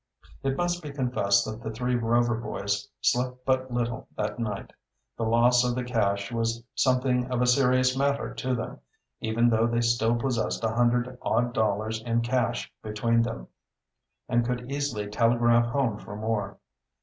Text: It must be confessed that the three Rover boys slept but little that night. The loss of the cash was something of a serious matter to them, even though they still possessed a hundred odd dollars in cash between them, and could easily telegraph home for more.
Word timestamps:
It 0.41 0.57
must 0.57 0.81
be 0.81 0.89
confessed 0.89 1.45
that 1.45 1.61
the 1.61 1.69
three 1.69 1.93
Rover 1.93 2.33
boys 2.33 2.87
slept 3.01 3.45
but 3.45 3.69
little 3.71 4.07
that 4.17 4.39
night. 4.39 4.73
The 5.15 5.25
loss 5.25 5.63
of 5.63 5.75
the 5.75 5.83
cash 5.83 6.31
was 6.31 6.63
something 6.73 7.29
of 7.31 7.39
a 7.39 7.45
serious 7.45 7.95
matter 7.95 8.33
to 8.33 8.55
them, 8.55 8.79
even 9.19 9.47
though 9.51 9.67
they 9.67 9.81
still 9.81 10.15
possessed 10.15 10.63
a 10.63 10.69
hundred 10.73 11.19
odd 11.21 11.53
dollars 11.53 12.01
in 12.01 12.21
cash 12.21 12.73
between 12.81 13.21
them, 13.21 13.47
and 14.27 14.43
could 14.43 14.71
easily 14.71 15.05
telegraph 15.05 15.67
home 15.67 15.99
for 15.99 16.15
more. 16.15 16.57